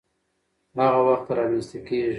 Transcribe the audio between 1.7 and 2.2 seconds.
کيږي،